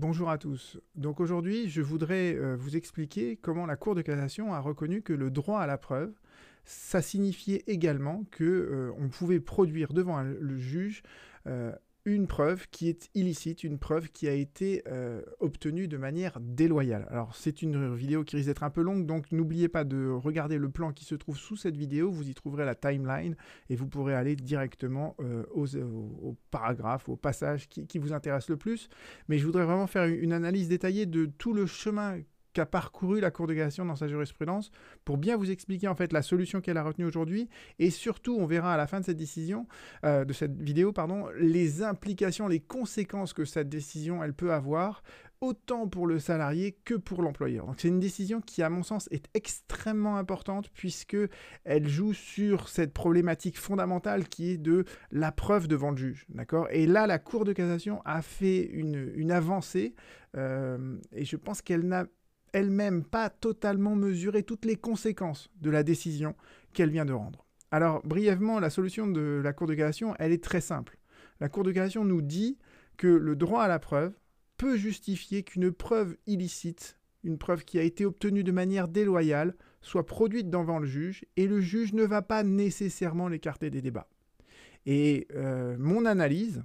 [0.00, 0.78] Bonjour à tous.
[0.94, 5.12] Donc aujourd'hui, je voudrais euh, vous expliquer comment la Cour de cassation a reconnu que
[5.12, 6.14] le droit à la preuve,
[6.64, 11.02] ça signifiait également que euh, on pouvait produire devant le juge
[11.46, 11.74] euh,
[12.04, 17.06] une preuve qui est illicite, une preuve qui a été euh, obtenue de manière déloyale.
[17.10, 20.56] Alors c'est une vidéo qui risque d'être un peu longue, donc n'oubliez pas de regarder
[20.56, 23.36] le plan qui se trouve sous cette vidéo, vous y trouverez la timeline
[23.68, 28.56] et vous pourrez aller directement euh, aux, aux, paragraphes, aux passages qui, vous intéressent le
[28.56, 28.88] plus.
[29.28, 32.18] Mais je voudrais vraiment faire une analyse détaillée de tout le chemin
[32.52, 34.70] qu'a parcouru la Cour de cassation dans sa jurisprudence
[35.04, 38.46] pour bien vous expliquer en fait la solution qu'elle a retenue aujourd'hui et surtout on
[38.46, 39.66] verra à la fin de cette décision,
[40.04, 45.02] euh, de cette vidéo pardon, les implications, les conséquences que cette décision elle peut avoir
[45.40, 47.66] autant pour le salarié que pour l'employeur.
[47.66, 51.16] Donc c'est une décision qui, à mon sens, est extrêmement importante puisque
[51.64, 56.68] elle joue sur cette problématique fondamentale qui est de la preuve devant le juge, d'accord?
[56.70, 59.94] Et là, la Cour de cassation a fait une, une avancée
[60.36, 62.06] euh, et je pense qu'elle n'a
[62.52, 66.34] elle-même pas totalement mesuré toutes les conséquences de la décision
[66.72, 67.46] qu'elle vient de rendre.
[67.70, 70.98] Alors, brièvement, la solution de la Cour de cassation, elle est très simple.
[71.40, 72.58] La Cour de cassation nous dit
[72.96, 74.12] que le droit à la preuve
[74.56, 80.04] peut justifier qu'une preuve illicite, une preuve qui a été obtenue de manière déloyale, soit
[80.04, 84.08] produite devant le juge, et le juge ne va pas nécessairement l'écarter des débats.
[84.86, 86.62] Et euh, mon analyse,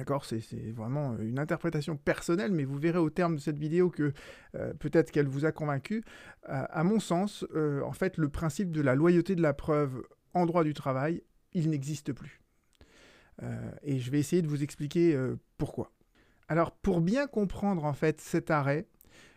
[0.00, 4.14] D'accord C'est vraiment une interprétation personnelle, mais vous verrez au terme de cette vidéo que
[4.54, 6.02] euh, peut-être qu'elle vous a convaincu.
[6.48, 10.02] Euh, à mon sens, euh, en fait, le principe de la loyauté de la preuve
[10.32, 12.40] en droit du travail, il n'existe plus.
[13.82, 15.18] et je vais essayer de vous expliquer
[15.58, 15.92] pourquoi.
[16.48, 18.86] Alors, pour bien comprendre en fait cet arrêt,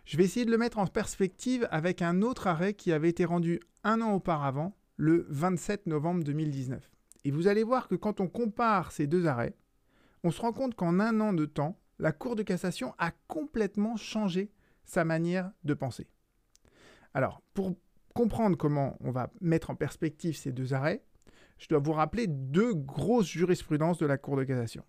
[0.05, 3.25] je vais essayer de le mettre en perspective avec un autre arrêt qui avait été
[3.25, 6.89] rendu un an auparavant, le 27 novembre 2019.
[7.25, 9.55] Et vous allez voir que quand on compare ces deux arrêts,
[10.23, 13.97] on se rend compte qu'en un an de temps, la Cour de cassation a complètement
[13.97, 14.51] changé
[14.85, 16.07] sa manière de penser.
[17.13, 17.75] Alors, pour
[18.13, 21.03] comprendre comment on va mettre en perspective ces deux arrêts,
[21.57, 24.83] je dois vous rappeler deux grosses jurisprudences de la Cour de cassation.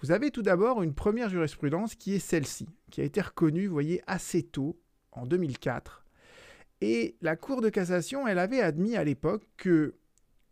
[0.00, 3.72] Vous avez tout d'abord une première jurisprudence qui est celle-ci, qui a été reconnue, vous
[3.72, 4.80] voyez, assez tôt,
[5.12, 6.04] en 2004.
[6.80, 9.94] Et la Cour de cassation, elle avait admis à l'époque que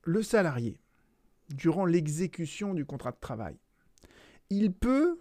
[0.04, 0.80] le salarié,
[1.48, 3.58] durant l'exécution du contrat de travail,
[4.50, 5.20] il peut,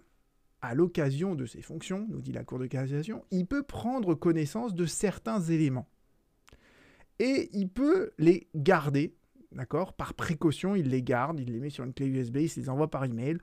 [0.60, 4.74] à l'occasion de ses fonctions, nous dit la Cour de cassation, il peut prendre connaissance
[4.74, 5.88] de certains éléments.
[7.18, 9.14] Et il peut les garder,
[9.52, 12.68] d'accord Par précaution, il les garde, il les met sur une clé USB, il les
[12.68, 13.38] envoie par email.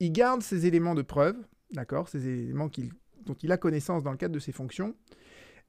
[0.00, 1.36] Il garde ces éléments de preuve,
[1.72, 2.70] d'accord Ces éléments
[3.26, 4.94] dont il a connaissance dans le cadre de ses fonctions,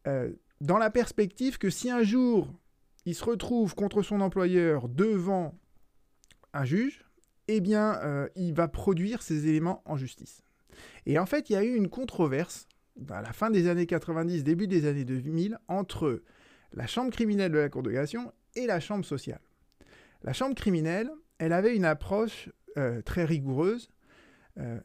[0.07, 0.31] euh,
[0.62, 2.53] dans la perspective que si un jour
[3.06, 5.53] il se retrouve contre son employeur devant
[6.53, 7.05] un juge,
[7.47, 10.41] eh bien, euh, il va produire ces éléments en justice.
[11.06, 12.67] Et en fait, il y a eu une controverse
[13.09, 16.23] à la fin des années 90, début des années 2000, entre
[16.73, 19.41] la chambre criminelle de la Cour de cassation et la chambre sociale.
[20.23, 23.89] La chambre criminelle, elle avait une approche euh, très rigoureuse
[24.57, 24.79] euh,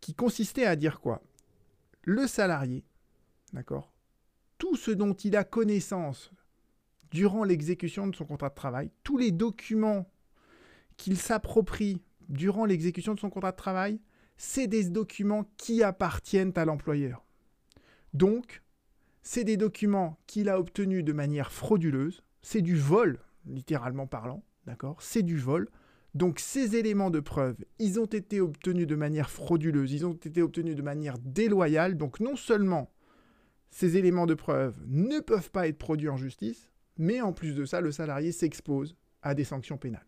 [0.00, 1.22] qui consistait à dire quoi?
[2.02, 2.84] Le salarié,
[3.52, 3.92] d'accord?
[4.58, 6.30] Tout ce dont il a connaissance
[7.10, 10.08] durant l'exécution de son contrat de travail, tous les documents
[10.96, 14.00] qu'il s'approprie durant l'exécution de son contrat de travail,
[14.36, 17.24] c'est des documents qui appartiennent à l'employeur.
[18.12, 18.62] Donc,
[19.22, 25.02] c'est des documents qu'il a obtenus de manière frauduleuse, c'est du vol, littéralement parlant, d'accord?
[25.02, 25.68] C'est du vol.
[26.14, 30.40] Donc ces éléments de preuve, ils ont été obtenus de manière frauduleuse, ils ont été
[30.40, 32.90] obtenus de manière déloyale, donc non seulement
[33.70, 37.66] ces éléments de preuve ne peuvent pas être produits en justice, mais en plus de
[37.66, 40.06] ça, le salarié s'expose à des sanctions pénales.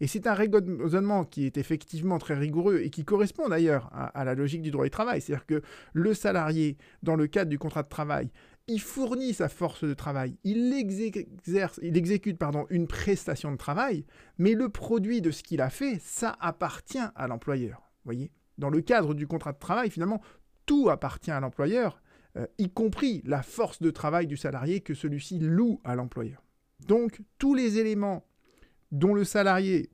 [0.00, 4.34] Et c'est un raisonnement qui est effectivement très rigoureux et qui correspond d'ailleurs à, la
[4.34, 5.20] logique du droit du travail.
[5.20, 8.30] C'est-à-dire que le salarié, dans le cadre du contrat de travail,
[8.68, 14.04] il fournit sa force de travail, il, exerce, il exécute pardon, une prestation de travail,
[14.36, 17.90] mais le produit de ce qu'il a fait, ça appartient à l'employeur.
[18.04, 18.30] Voyez?
[18.58, 20.20] Dans le cadre du contrat de travail, finalement,
[20.66, 22.02] tout appartient à l'employeur,
[22.36, 26.42] euh, y compris la force de travail du salarié que celui-ci loue à l'employeur.
[26.86, 28.26] Donc, tous les éléments
[28.92, 29.90] dont le salarié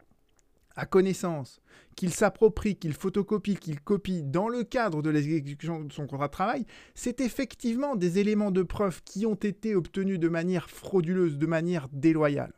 [0.76, 1.60] a connaissance,
[1.94, 6.32] qu'il s'approprie, qu'il photocopie, qu'il copie dans le cadre de l'exécution de son contrat de
[6.32, 11.46] travail, c'est effectivement des éléments de preuve qui ont été obtenus de manière frauduleuse, de
[11.46, 12.52] manière déloyale.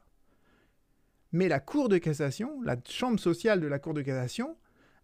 [1.32, 4.56] Mais la Cour de cassation, la chambre sociale de la Cour de cassation,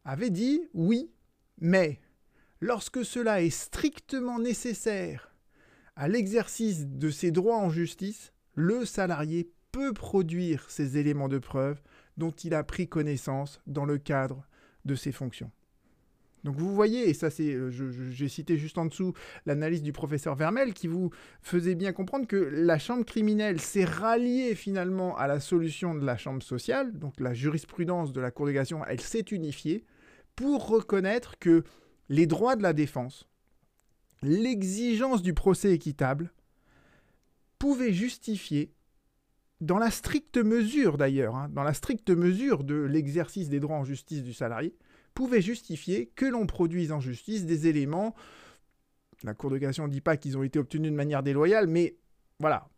[0.04, 1.10] avait dit oui,
[1.58, 2.00] mais
[2.60, 5.34] lorsque cela est strictement nécessaire
[5.94, 11.82] à l'exercice de ses droits en justice, le salarié peut produire ces éléments de preuve
[12.16, 14.46] dont il a pris connaissance dans le cadre
[14.84, 15.50] de ses fonctions.
[16.44, 17.70] Donc vous voyez, et ça c'est, euh,
[18.10, 19.12] j'ai cité juste en dessous
[19.46, 21.10] l'analyse du professeur Vermel qui vous
[21.40, 26.16] faisait bien comprendre que la chambre criminelle s'est ralliée finalement à la solution de la
[26.16, 29.84] chambre sociale, donc la jurisprudence de la Cour de cassation, elle s'est unifiée
[30.34, 31.62] pour reconnaître que
[32.08, 33.28] les droits de la défense,
[34.22, 36.32] l'exigence du procès équitable,
[37.58, 38.72] pouvaient justifier,
[39.62, 43.84] dans la stricte mesure d'ailleurs, hein, dans la stricte mesure de l'exercice des droits en
[43.84, 44.74] justice du salarié,
[45.14, 48.14] pouvait justifier que l'on produise en justice des éléments.
[49.22, 51.96] La Cour de cassation ne dit pas qu'ils ont été obtenus de manière déloyale, mais
[52.40, 52.68] voilà,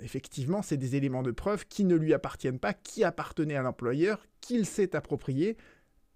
[0.00, 4.26] effectivement, c'est des éléments de preuve qui ne lui appartiennent pas, qui appartenaient à l'employeur,
[4.40, 5.58] qu'il s'est approprié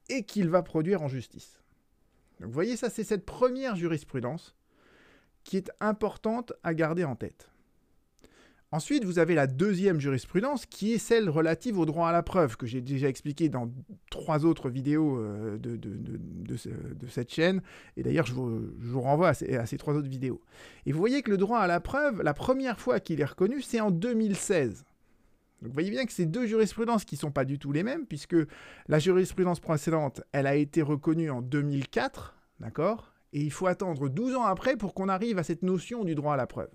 [0.08, 1.60] et qu'il va produire en justice.
[2.40, 4.56] Donc vous voyez, ça c'est cette première jurisprudence
[5.44, 7.51] qui est importante à garder en tête.
[8.72, 12.56] Ensuite, vous avez la deuxième jurisprudence qui est celle relative au droit à la preuve,
[12.56, 13.70] que j'ai déjà expliqué dans
[14.10, 16.56] trois autres vidéos euh, de,
[17.06, 17.60] cette chaîne.
[17.98, 20.40] Et d'ailleurs, je vous, renvoie à ces, trois autres vidéos.
[20.86, 23.60] Et vous voyez que le droit à la preuve, la première fois qu'il est reconnu,
[23.60, 24.86] c'est en 2016.
[25.60, 27.82] Donc vous voyez bien que ces deux jurisprudences qui ne sont pas du tout les
[27.82, 28.36] mêmes, puisque
[28.88, 33.12] la jurisprudence précédente, elle a été reconnue en 2004, d'accord?
[33.34, 36.32] Et il faut attendre 12 ans après pour qu'on arrive à cette notion du droit
[36.34, 36.70] à la preuve.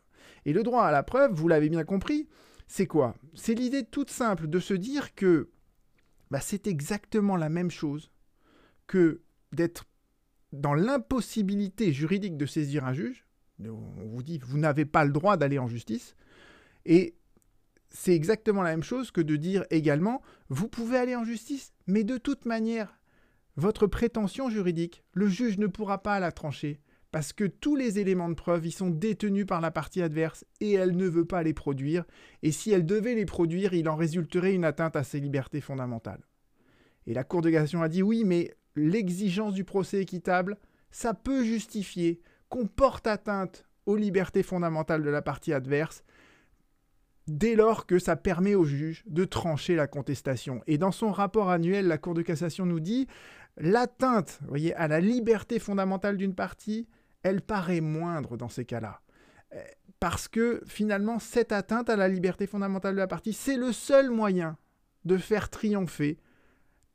[0.46, 2.28] Et le droit à la preuve, vous l'avez bien compris,
[2.68, 3.16] c'est quoi?
[3.34, 5.50] C'est l'idée toute simple de se dire que
[6.31, 8.12] bah, c'est exactement la même chose
[8.88, 9.22] que
[9.52, 9.86] d'être
[10.52, 13.25] dans l'impossibilité juridique de saisir un juge.
[13.64, 16.16] On vous dit, vous n'avez pas le droit d'aller en justice.
[16.86, 17.16] Et
[17.90, 22.04] c'est exactement la même chose que de dire également, vous pouvez aller en justice, mais
[22.04, 23.00] de toute manière,
[23.56, 26.80] votre prétention juridique, le juge ne pourra pas la trancher
[27.18, 30.74] parce que tous les éléments de preuve y sont détenus par la partie adverse et
[30.74, 32.06] elle ne veut pas les produire,
[32.44, 36.22] et si elle devait les produire, il en résulterait une atteinte à ses libertés fondamentales.
[37.08, 40.60] Et la Cour de cassation a dit oui, mais l'exigence du procès équitable,
[40.92, 46.04] ça peut justifier qu'on porte atteinte aux libertés fondamentales de la partie adverse,
[47.25, 50.62] dès lors que ça permet au juge de trancher la contestation.
[50.68, 53.08] Et dans son rapport annuel, la Cour de cassation nous dit
[53.58, 54.40] l'atteinte
[54.75, 56.88] à la liberté fondamentale d'une partie
[57.24, 59.02] elle paraît moindre dans ces cas-là.
[59.54, 59.64] Euh,
[60.00, 64.10] parce que finalement, cette atteinte à la liberté fondamentale de la partie, c'est le seul
[64.10, 64.58] moyen
[65.06, 66.19] de faire triompher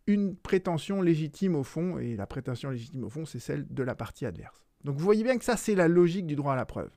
[0.06, 3.94] une prétention légitime au fond, et la prétention légitime au fond, c'est celle de la
[3.94, 4.64] partie adverse.
[4.84, 6.90] Donc vous voyez bien que ça, c'est la logique du droit à la preuve.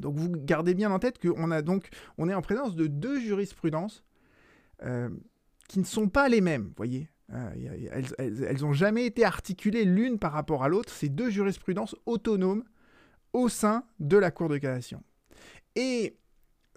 [0.00, 1.88] Donc vous gardez bien en tête qu'on a donc,
[2.18, 4.04] on est en présence de deux jurisprudences
[4.82, 5.10] euh,
[5.68, 7.08] qui ne sont pas les mêmes, voyez.
[7.32, 7.52] Ah,
[8.18, 12.64] elles n'ont jamais été articulées l'une par rapport à l'autre, ces deux jurisprudences autonomes
[13.32, 15.02] au sein de la Cour de cassation.
[15.76, 16.16] Et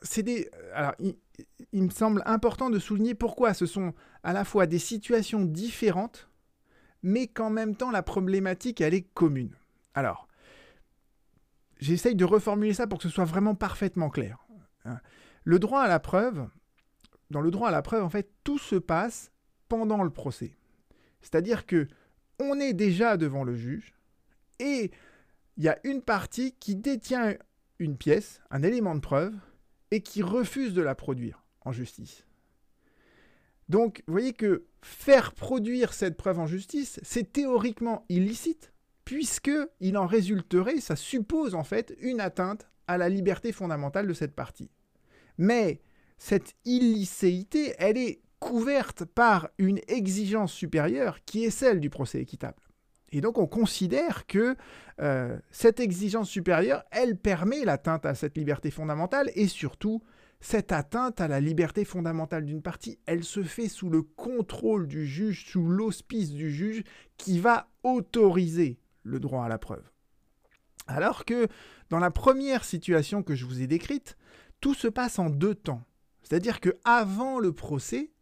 [0.04, 0.50] c'est des.
[0.76, 1.16] Alors, il,
[1.72, 6.30] il, me semble important de souligner pourquoi ce sont à la fois des situations différentes,
[7.02, 9.56] mais qu'en même temps la problématique elle est commune.
[9.96, 10.28] Alors,
[11.80, 14.46] j'essaye de reformuler ça pour que ce soit vraiment parfaitement clair.
[14.86, 15.00] Hein.
[15.44, 16.48] Le droit à la preuve,
[17.32, 19.33] dans le droit à la preuve, en fait, tout se passe
[19.74, 20.56] pendant le procès.
[21.22, 21.88] C'est-à-dire que
[22.40, 23.96] on est déjà devant le juge
[24.60, 24.92] et
[25.58, 27.36] il y a une partie qui détient
[27.80, 29.34] une pièce, un élément de preuve,
[29.90, 32.28] et qui refuse de la produire en justice.
[33.68, 38.74] Donc, voyez que faire produire cette preuve en justice, c'est théoriquement illicite,
[39.06, 44.14] puisque il en résulterait, ça suppose en fait une atteinte à la liberté fondamentale de
[44.14, 44.70] cette partie.
[45.40, 45.82] Mais
[46.20, 52.62] cette illicéité, elle est couverte par une exigence supérieure qui est celle du procès équitable.
[53.14, 54.58] Et donc on considère que
[55.00, 60.04] euh, cette exigence supérieure, elle permet l'atteinte à cette liberté fondamentale et surtout
[60.42, 65.08] cette atteinte à la liberté fondamentale d'une partie, elle se fait sous le contrôle du
[65.08, 66.84] juge, sous l'auspice du juge
[67.16, 69.90] qui va autoriser le droit à la preuve.
[70.86, 71.48] Alors que
[71.90, 74.18] dans la première situation que je vous ai décrite,
[74.60, 75.86] tout se passe en deux temps.
[76.24, 78.13] C'est-à-dire que avant le procès,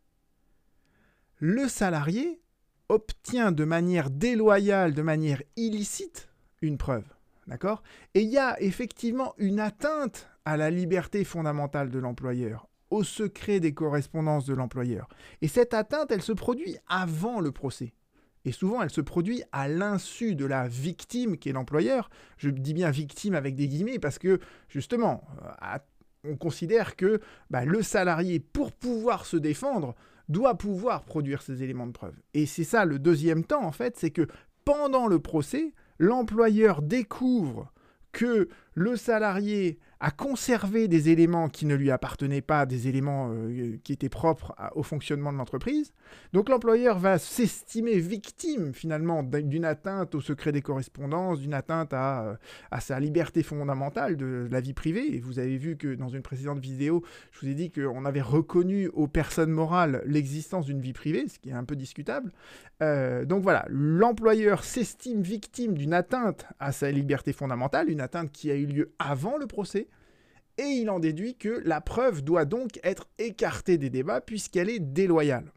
[1.42, 2.40] le salarié
[2.88, 6.30] obtient de manière déloyale, de manière illicite,
[6.62, 7.04] une preuve.
[7.48, 7.82] D'accord?
[8.14, 13.60] Et il y a effectivement une atteinte à la liberté fondamentale de l'employeur, au secret
[13.60, 15.10] des correspondances de l'employeur.
[15.42, 17.94] Et cette atteinte, elle se produit avant le procès.
[18.46, 22.12] Et souvent, elle se produit à l'insu de la victime qui est l'employeur.
[22.38, 25.78] Je dis bien victime avec des guillemets parce que, justement, euh,
[26.24, 27.20] on considère que
[27.50, 29.96] bah, le salarié, pour pouvoir se défendre,
[30.32, 32.16] doit pouvoir produire ces éléments de preuve.
[32.34, 34.28] Et c'est ça le deuxième temps, en fait, c'est que
[34.66, 37.72] pendant le procès, l'employeur découvre
[38.12, 43.78] que le salarié a conservé des éléments qui ne lui appartenaient pas, des éléments euh,
[43.84, 45.94] qui étaient propres au fonctionnement de l'entreprise.
[46.34, 52.24] Donc l'employeur va s'estimer victime finalement d'une atteinte au secret des correspondances, d'une atteinte à,
[52.24, 52.36] euh,
[52.72, 55.16] à, sa liberté fondamentale de la vie privée.
[55.16, 58.22] Et vous avez vu que dans une précédente vidéo, je vous ai dit qu'on avait
[58.22, 62.32] reconnu aux personnes morales l'existence d'une vie privée, ce qui est un peu discutable.
[62.82, 68.50] Euh, donc voilà, l'employeur s'estime victime d'une atteinte à sa liberté fondamentale, une atteinte qui
[68.50, 69.88] a lieu avant le procès,
[70.58, 74.80] et il en déduit que la preuve doit donc être écartée des débats puisqu'elle est
[74.80, 75.52] déloyale.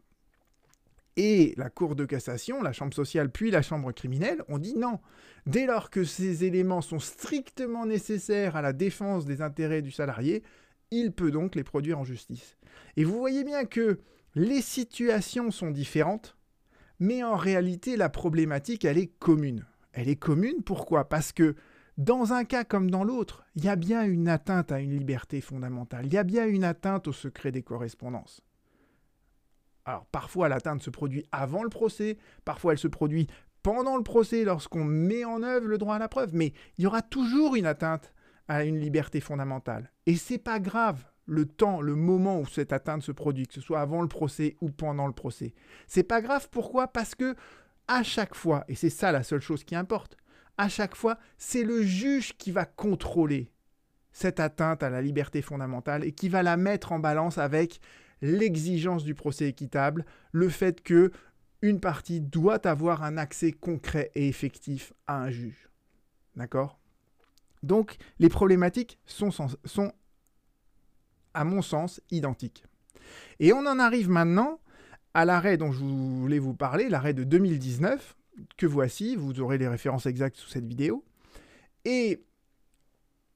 [1.17, 4.99] Et la Cour de cassation, la Chambre sociale puis la Chambre criminelle ont dit non.
[5.45, 10.43] Dès lors que ces éléments sont strictement nécessaires à la défense des intérêts du salarié,
[10.91, 12.57] il peut donc les produire en justice.
[12.97, 13.99] Et vous voyez bien que
[14.35, 16.35] les situations sont différentes,
[16.99, 19.65] mais en réalité la problématique elle est commune.
[19.93, 21.07] Elle est commune pourquoi?
[21.07, 21.55] Parce que
[21.97, 25.39] dans un cas comme dans l'autre, il y a bien une atteinte à une liberté
[25.41, 28.41] fondamentale, il y a bien une atteinte au secret des correspondances.
[29.85, 33.27] Alors parfois l'atteinte se produit avant le procès, parfois elle se produit
[33.63, 36.87] pendant le procès lorsqu'on met en œuvre le droit à la preuve, mais il y
[36.87, 38.13] aura toujours une atteinte
[38.47, 39.91] à une liberté fondamentale.
[40.05, 43.61] Et c'est pas grave le temps, le moment où cette atteinte se produit, que ce
[43.61, 45.53] soit avant le procès ou pendant le procès.
[45.87, 46.87] C'est pas grave pourquoi?
[46.87, 47.35] Parce que
[47.87, 50.17] à chaque fois, et c'est ça la seule chose qui importe,
[50.57, 53.51] à chaque fois, c'est le juge qui va contrôler
[54.11, 57.81] cette atteinte à la liberté fondamentale et qui va la mettre en balance avec
[58.21, 61.11] l'exigence du procès équitable, le fait que
[61.61, 65.69] une partie doit avoir un accès concret et effectif à un juge.
[66.35, 66.79] D'accord?
[67.63, 69.91] Donc, les problématiques sont, sont,
[71.33, 72.63] à mon sens, identiques.
[73.39, 74.59] Et on en arrive maintenant
[75.13, 78.15] à l'arrêt dont je voulais vous parler, l'arrêt de 2019,
[78.57, 81.03] que voici, vous aurez les références exactes sous cette vidéo.
[81.85, 82.23] Et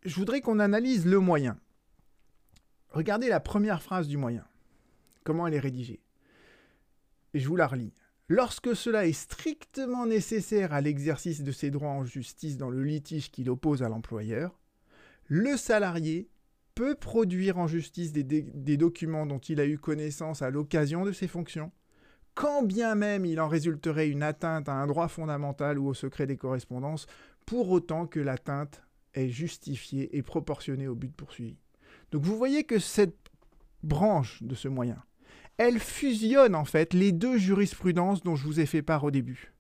[0.03, 1.60] je voudrais qu'on analyse le moyen.
[2.89, 4.46] Regardez la première phrase du moyen.
[5.24, 6.01] Comment elle est rédigée.
[7.34, 7.94] Et je vous la relis.
[8.27, 13.32] Lorsque cela est strictement nécessaire à l'exercice de ses droits en justice dans le litige
[13.32, 14.60] qu'il oppose à l'employeur,
[15.25, 16.29] le salarié
[16.75, 21.12] peut produire en justice des, des, documents dont il a eu connaissance à l'occasion de
[21.12, 21.72] ses fonctions,
[22.39, 26.25] quand bien même il en résulterait une atteinte à un droit fondamental ou au secret
[26.25, 27.05] des correspondances,
[27.46, 28.81] pour autant que l'atteinte
[29.13, 31.58] est justifiée et proportionnée au but poursuivi.
[32.12, 33.17] Donc vous voyez que cette
[33.84, 35.03] branche de ce moyen,
[35.58, 39.51] elle fusionne en fait les deux jurisprudences dont je vous ai fait part au début.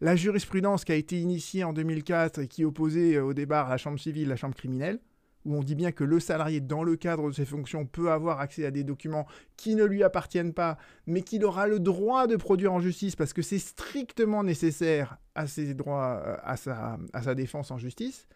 [0.00, 4.00] La jurisprudence qui a été initiée en 2004 et qui opposait au départ la chambre
[4.00, 4.98] civile, la chambre criminelle,
[5.44, 8.40] où on dit bien que le salarié, dans le cadre de ses fonctions, peut avoir
[8.40, 12.36] accès à des documents qui ne lui appartiennent pas, mais qu'il aura le droit de
[12.36, 17.34] produire en justice parce que c'est strictement nécessaire à ses droits, euh, sa, à sa
[17.34, 18.26] défense en justice.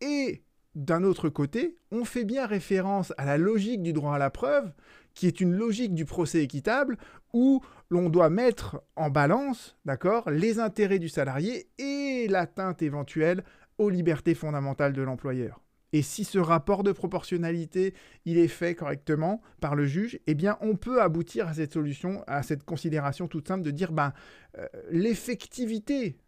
[0.00, 0.42] Et
[0.74, 4.72] d'un autre côté, on fait bien référence à la logique du droit à la preuve,
[5.14, 6.98] qui est une logique du procès équitable,
[7.32, 13.42] où l'on doit mettre en balance, d'accord, les intérêts du salarié et l'atteinte éventuelle
[13.78, 15.60] aux libertés fondamentales de l'employeur.
[15.92, 20.76] Et si ce rapport de proportionnalité, il est fait correctement par le juge, eh on
[20.76, 24.12] peut aboutir à cette solution, à cette considération toute simple de dire, ben,
[24.58, 26.18] euh, l'effectivité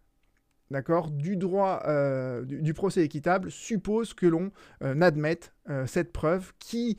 [0.70, 5.54] d'accord, du droit euh, du, procès équitable suppose que l'on euh, admette
[5.86, 6.98] cette preuve qui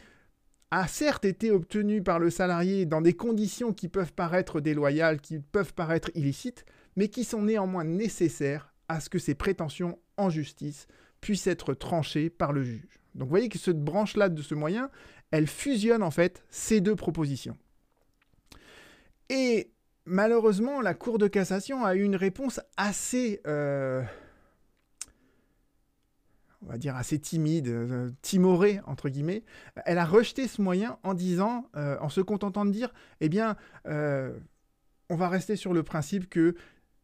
[0.71, 5.39] a certes été obtenue par le salarié dans des conditions qui peuvent paraître déloyales, qui
[5.39, 10.87] peuvent paraître illicites, mais qui sont néanmoins nécessaires à ce que ces prétentions en justice
[11.21, 12.99] puisse être tranchée par le juge.
[13.15, 14.89] Donc vous voyez que cette branche-là de ce moyen,
[15.31, 17.57] elle fusionne en fait ces deux propositions.
[19.29, 19.71] Et
[20.05, 24.03] malheureusement, la Cour de cassation a eu une réponse assez, euh,
[27.21, 29.43] timide, euh, timorée entre guillemets.
[29.85, 33.55] Elle a rejeté ce moyen en disant, euh, en se contentant de dire, eh bien,
[33.85, 36.55] on va rester sur le principe que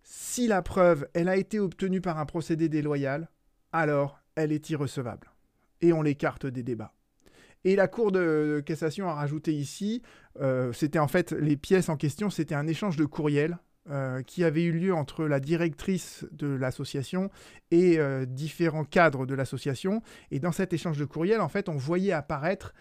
[0.04, 3.30] si la preuve, elle a été obtenue par un procédé déloyal,
[3.76, 5.32] alors elle est irrecevable.
[5.82, 6.94] Et on l'écarte des débats.
[7.64, 10.04] Et la Cour de cassation a rajouté ici,
[10.40, 13.58] euh, c'était en fait les pièces en question, c'était un échange de courriels
[13.90, 17.32] euh, qui avait eu lieu entre la directrice de l'association
[17.72, 20.04] et euh, différents cadres de l'association.
[20.30, 22.74] Et dans cet échange de courriels, en fait, on voyait apparaître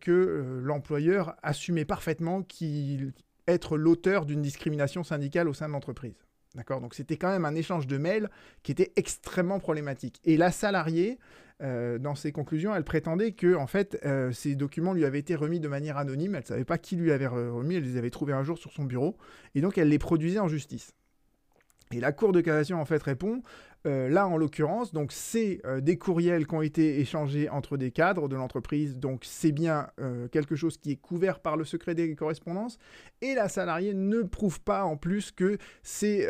[0.00, 3.12] que l'employeur assumait parfaitement qu'il
[3.46, 6.16] être l'auteur d'une discrimination syndicale au sein de l'entreprise.
[6.54, 6.80] D'accord?
[6.80, 8.28] Donc c'était quand même un échange de mails
[8.62, 10.20] qui était extrêmement problématique.
[10.24, 11.18] Et la salariée,
[11.62, 15.34] euh, dans ses conclusions, elle prétendait que en fait, euh, ces documents lui avaient été
[15.34, 16.34] remis de manière anonyme.
[16.34, 17.76] Elle ne savait pas qui lui avait remis.
[17.76, 19.16] Elle les avait trouvés un jour sur son bureau.
[19.54, 20.92] Et donc elle les produisait en justice.
[21.92, 23.42] Et la Cour de cassation en fait répond
[23.86, 27.90] Euh, là, en l'occurrence, donc c'est euh, des courriels qui ont été échangés entre des
[27.90, 31.94] cadres de l'entreprise, donc c'est bien euh, quelque chose qui est couvert par le secret
[31.94, 32.78] des correspondances,
[33.22, 36.28] et la salariée ne prouve pas en plus que ces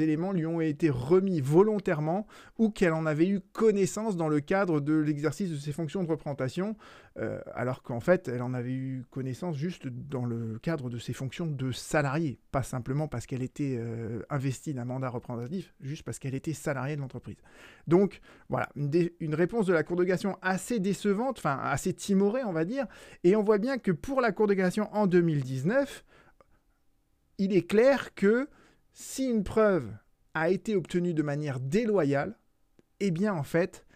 [0.00, 2.26] éléments lui ont été remis volontairement
[2.58, 6.08] ou qu'elle en avait eu connaissance dans le cadre de l'exercice de ses fonctions de
[6.08, 6.76] représentation,
[7.54, 11.46] alors qu'en fait, elle en avait eu connaissance juste dans le cadre de ses fonctions
[11.46, 13.80] de salariée, pas simplement parce qu'elle était
[14.30, 17.36] investie d'un mandat représentatif, juste parce qu'elle était salariée de l'entreprise.
[17.86, 22.52] Donc voilà, une, réponse de la Cour de cassation assez décevante, enfin assez timorée on
[22.52, 22.86] va dire,
[23.24, 26.04] et on voit bien que pour la Cour de cassation en 2019,
[27.38, 28.48] il est clair que
[28.92, 29.90] si une preuve
[30.34, 32.38] a été obtenue de manière déloyale,
[33.00, 33.86] eh bien en fait,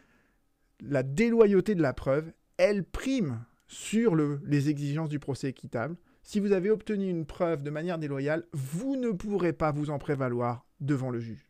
[0.80, 5.96] la déloyauté de la preuve, elle prime sur le, les exigences du procès équitable.
[6.22, 9.98] Si vous avez obtenu une preuve de manière déloyale, vous ne pourrez pas vous en
[9.98, 11.45] prévaloir devant le juge.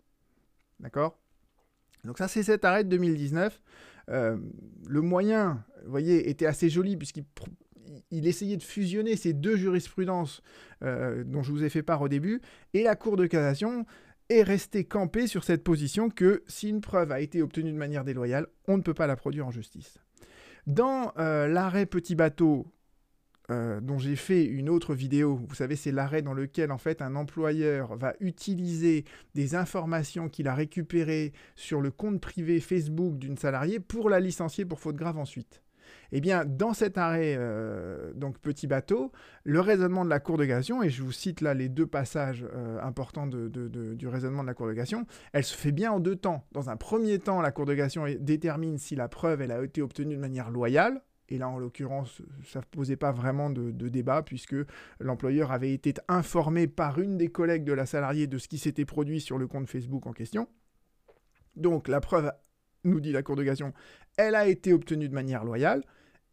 [0.80, 1.18] D'accord?
[2.04, 3.60] Donc ça, c'est cet arrêt de 2019.
[4.08, 4.36] Euh,
[4.88, 7.24] le moyen, vous voyez, était assez joli puisqu'il
[8.10, 10.42] il essayait de fusionner ces deux jurisprudences
[10.82, 12.40] euh, dont je vous ai fait part au début,
[12.74, 13.86] et la Cour de cassation
[14.28, 18.04] est restée campée sur cette position que si une preuve a été obtenue de manière
[18.04, 19.98] déloyale, on ne peut pas la produire en justice.
[20.66, 22.66] Dans euh, l'arrêt Petit Bateau
[23.50, 25.40] euh, dont j'ai fait une autre vidéo.
[25.48, 30.48] Vous savez, c'est l'arrêt dans lequel en fait un employeur va utiliser des informations qu'il
[30.48, 35.18] a récupérées sur le compte privé Facebook d'une salariée pour la licencier pour faute grave
[35.18, 35.62] ensuite.
[36.12, 39.12] Eh bien, dans cet arrêt, euh, donc petit bateau,
[39.44, 42.44] le raisonnement de la Cour de cassation, et je vous cite là les deux passages
[42.54, 46.16] euh, importants du raisonnement de la Cour de cassation, elle se fait bien en deux
[46.16, 46.44] temps.
[46.52, 49.82] Dans un premier temps, la Cour de cassation détermine si la preuve elle a été
[49.82, 54.22] obtenue de manière loyale, et là, en l'occurrence, ça ne posait pas vraiment de, débat
[54.22, 54.56] puisque
[55.00, 58.84] l'employeur avait été informé par une des collègues de la salariée de ce qui s'était
[58.84, 60.48] produit sur le compte Facebook en question.
[61.56, 62.32] Donc la preuve,
[62.84, 63.72] nous dit la Cour de cassation,
[64.16, 65.82] elle a été obtenue de manière loyale.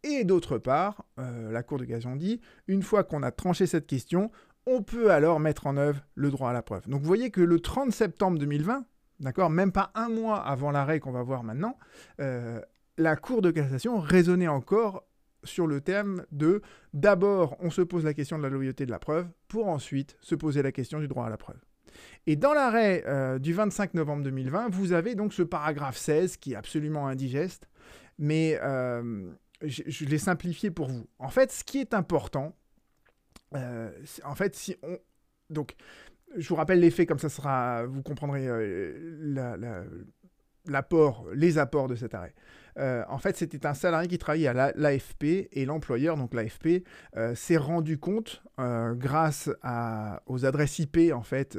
[0.04, 3.88] Et d'autre part, euh, la Cour de cassation dit, une fois qu'on a tranché cette
[3.88, 4.32] question,
[4.66, 6.88] on peut alors mettre en œuvre le droit à la preuve.
[6.88, 8.86] Donc vous voyez que le 30 septembre 2020,
[9.20, 11.78] d'accord, même pas un mois avant l'arrêt qu'on va voir maintenant,
[12.20, 12.62] euh,
[12.98, 15.04] la Cour de cassation raisonnait encore
[15.44, 16.62] sur le terme de
[16.94, 20.36] d'abord on se pose la question de la loyauté de la preuve pour ensuite se
[20.36, 21.60] poser la question du droit à la preuve.
[22.26, 26.54] Et dans l'arrêt euh, du 25 novembre 2020, vous avez donc ce paragraphe 16 qui
[26.54, 27.68] est absolument indigeste,
[28.18, 31.08] mais euh, je, l'ai simplifié pour vous.
[31.20, 32.56] En fait, ce qui est important,
[33.56, 33.92] euh,
[34.24, 34.98] en fait, si on...
[35.50, 35.76] Donc,
[36.36, 38.48] je vous rappelle les faits, comme ça sera, vous comprendrez
[40.66, 42.34] l'apport, les apports de cet arrêt.
[42.78, 46.84] Euh, en fait, c'était un salarié qui travaillait à l'AFP et l'employeur, donc l'AFP,
[47.18, 49.50] euh, s'est rendu compte, euh, grâce
[50.28, 51.58] aux adresses IP en fait,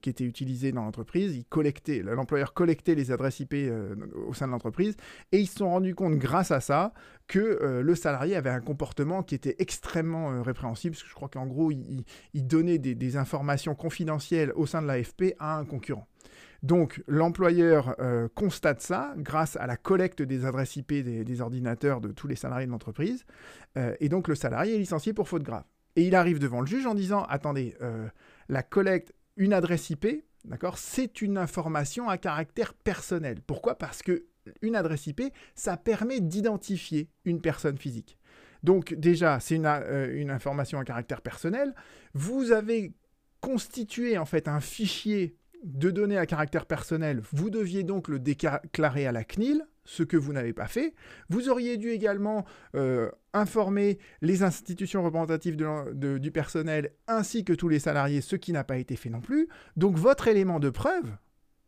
[0.00, 1.42] qui étaient utilisées dans l'entreprise,
[2.04, 3.54] l'employeur collectait les adresses IP
[4.26, 4.96] au sein de l'entreprise
[5.32, 6.92] et ils se sont rendus compte, grâce à ça,
[7.26, 11.46] que le salarié avait un comportement qui était extrêmement répréhensible, parce que je crois qu'en
[11.46, 12.04] gros, il,
[12.46, 16.06] donnait des informations confidentielles au sein de l'AFP à un concurrent.
[16.62, 22.10] Donc l'employeur euh, constate ça grâce à la collecte des adresses IP des, ordinateurs de
[22.10, 23.24] tous les salariés de l'entreprise.
[23.76, 25.64] Euh, et donc le salarié est licencié pour faute grave.
[25.94, 28.08] Et il arrive devant le juge en disant, attendez, euh,
[28.48, 33.40] la collecte, une adresse IP, d'accord, c'est une information à caractère personnel.
[33.46, 33.76] Pourquoi?
[33.76, 34.26] Parce que
[34.62, 35.22] une adresse IP,
[35.54, 38.18] ça permet d'identifier une personne physique.
[38.64, 41.74] Donc déjà, c'est une, une, information à caractère personnel.
[42.14, 42.92] Vous avez
[43.40, 49.06] constitué en fait un fichier de données à caractère personnel, vous deviez donc le déclarer
[49.06, 50.94] à la CNIL, ce que vous n'avez pas fait.
[51.30, 52.44] Vous auriez dû également
[52.74, 58.64] euh, informer les institutions représentatives du personnel ainsi que tous les salariés, ce qui n'a
[58.64, 59.48] pas été fait non plus.
[59.76, 61.16] Donc votre élément de preuve,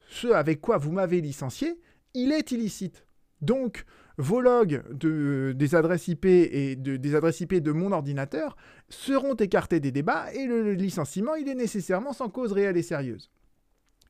[0.09, 1.81] ce avec quoi vous m'avez licencié,
[2.15, 3.07] il est illicite.
[3.41, 3.85] Donc
[4.19, 8.57] vos logs de, des adresses IP et de, des adresses IP de mon ordinateur
[8.91, 13.31] seront écartés des débats et le licenciement, il est nécessairement sans cause réelle et sérieuse.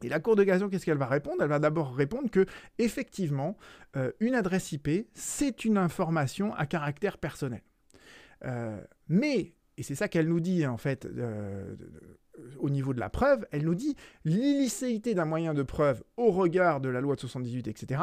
[0.03, 1.43] Et la Cour de cassation, qu'est-ce qu'elle va répondre?
[1.43, 2.47] Elle va d'abord répondre que,
[2.79, 3.57] effectivement,
[3.97, 7.63] euh, une adresse IP, c'est une information à caractère personnel.
[8.45, 11.75] Euh, mais, et c'est ça qu'elle nous dit, en fait, euh,
[12.59, 16.81] au niveau de la preuve, elle nous dit l'illicéité d'un moyen de preuve au regard
[16.81, 18.01] de la loi de 78, etc.,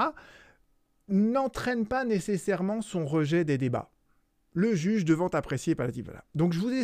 [1.08, 3.92] n'entraîne pas nécessairement son rejet des débats.
[4.54, 6.26] Le juge devant apprécier par la voilà.
[6.36, 6.84] Donc je vous ai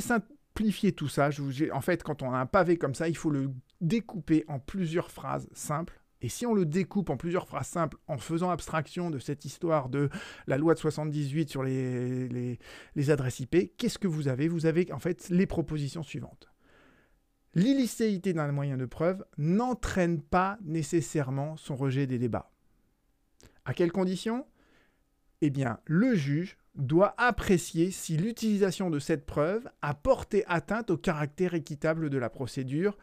[0.53, 1.31] simplifié tout ça.
[1.31, 3.49] Je vous, en fait, quand on a un pavé comme ça, il faut le
[3.81, 5.99] découper en plusieurs phrases simples.
[6.21, 9.89] Et si on le découpe en plusieurs phrases simples en faisant abstraction de cette histoire
[9.89, 10.09] de
[10.47, 12.57] la loi de 78 sur les,
[12.95, 14.47] les, adresses IP, qu'est-ce que vous avez?
[14.47, 16.49] Vous avez en fait les propositions suivantes.
[17.55, 22.51] l'illicéité d'un moyen de preuve n'entraîne pas nécessairement son rejet des débats.
[23.65, 24.45] À quelles conditions?
[25.45, 30.95] Eh bien, le juge doit apprécier si l'utilisation de cette preuve a porté atteinte au
[30.95, 32.97] caractère équitable de la procédure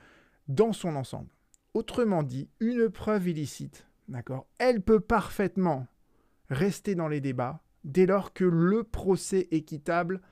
[0.49, 1.29] dans son ensemble.
[1.75, 5.87] Autrement dit, une preuve illicite, d'accord, elle peut parfaitement
[6.49, 10.23] rester dans les débats dès lors que le procès équitable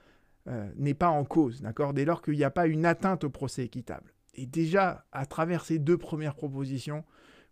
[0.47, 3.29] euh, n'est pas en cause, d'accord, dès lors qu'il n'y a pas une atteinte au
[3.29, 4.14] procès équitable.
[4.33, 7.05] Et déjà, à travers ces deux premières propositions,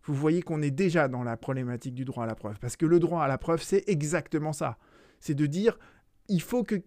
[0.07, 2.59] vous voyez qu'on est déjà dans la problématique du droit à la preuve.
[2.59, 4.77] Parce que le droit à la preuve, c'est exactement ça.
[5.19, 5.77] C'est de dire,
[6.29, 6.81] il faut que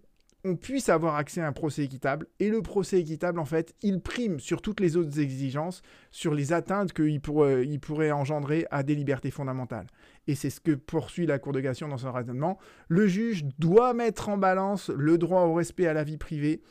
[0.44, 2.26] on puisse avoir accès à un procès équitable.
[2.38, 6.52] Et le procès équitable, en fait, il prime sur toutes les autres exigences, sur les
[6.52, 9.86] atteintes qu'il pourrait, engendrer à des libertés fondamentales.
[10.26, 12.58] Et c'est ce que poursuit la Cour de cassation dans son raisonnement.
[12.88, 16.62] Le juge doit mettre en balance le droit au respect à la vie privée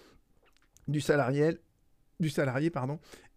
[0.87, 1.59] du salarié,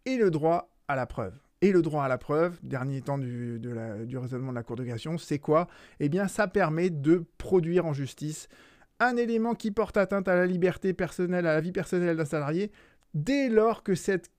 [0.04, 1.34] et le droit à la preuve.
[1.62, 3.60] Et le droit à la preuve, dernier temps du,
[4.14, 5.68] raisonnement de la Cour de cassation, c'est quoi?
[6.00, 8.48] Eh bien, ça permet de produire en justice
[8.98, 12.72] un élément qui porte atteinte à la liberté personnelle, à la vie personnelle d'un salarié,
[13.14, 14.30] dès lors que cette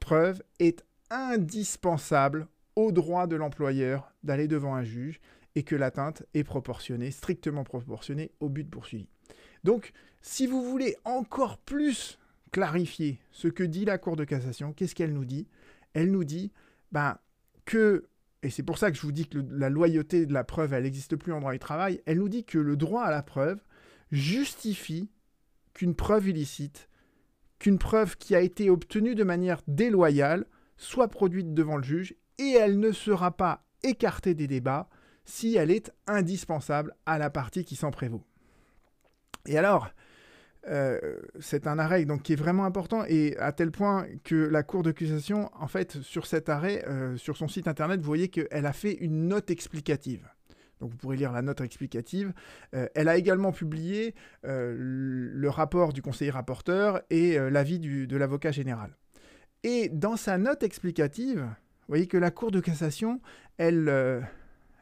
[0.00, 5.20] preuve est indispensable au droit de l'employeur d'aller devant un juge
[5.56, 9.06] et que l'atteinte est proportionnée, strictement proportionnée au but poursuivi.
[9.64, 12.18] Donc, si vous voulez encore plus
[12.52, 15.46] clarifier ce que dit la Cour de cassation, qu'est-ce qu'elle nous dit?
[15.92, 16.52] Elle nous dit
[16.92, 17.18] ben,
[17.64, 18.08] que,
[18.42, 20.84] et c'est pour ça que je vous dis que la loyauté de la preuve, elle
[20.84, 23.60] n'existe plus en droit du travail, elle nous dit que le droit à la preuve
[24.10, 25.10] justifie
[25.74, 26.88] qu'une preuve illicite,
[27.58, 32.52] qu'une preuve qui a été obtenue de manière déloyale, soit produite devant le juge, et
[32.52, 34.88] elle ne sera pas écartée des débats
[35.24, 38.24] si elle est indispensable à la partie qui s'en prévaut.
[39.46, 39.90] Et alors,
[41.38, 44.82] c'est un arrêt donc, qui est vraiment important et à tel point que la Cour
[44.82, 48.72] d'accusation, en fait, sur cet arrêt, euh, sur son site internet, vous voyez qu'elle a
[48.72, 50.28] fait une note explicative.
[50.80, 52.32] Donc vous pourrez lire la note explicative.
[52.74, 58.96] Euh, elle a également publié le rapport du conseiller rapporteur et l'avis de l'avocat général.
[59.62, 63.20] Et dans sa note explicative, vous voyez que la Cour de cassation,
[63.58, 64.24] elle,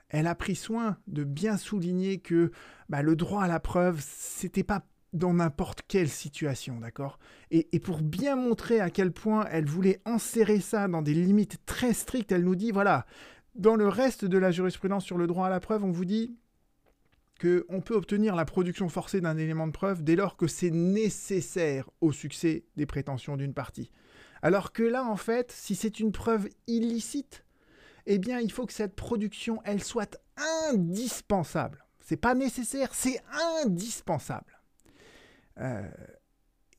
[0.09, 2.53] elle a pris soin de bien souligner que
[2.89, 7.19] bah, le droit à la preuve, c'était pas dans n'importe quelle situation, d'accord?
[7.51, 11.95] Et, pour bien montrer à quel point elle voulait enserrer ça dans des limites très
[11.95, 13.07] strictes, elle nous dit, voilà,
[13.55, 16.37] dans le reste de la jurisprudence sur le droit à la preuve, on vous dit
[17.41, 21.89] qu'on peut obtenir la production forcée d'un élément de preuve dès lors que c'est nécessaire
[22.01, 23.91] au succès des prétentions d'une partie.
[24.43, 27.45] Alors que là, en fait, si c'est une preuve illicite,
[28.07, 30.21] eh bien, il faut que cette production, elle soit
[30.73, 31.85] indispensable.
[32.01, 33.21] C'est pas nécessaire, c'est
[33.63, 34.58] indispensable.
[35.61, 35.83] Euh,